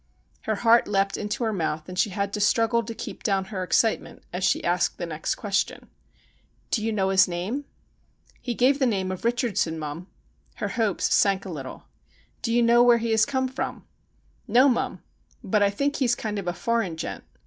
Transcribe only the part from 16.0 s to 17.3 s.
kind of a foreign gent.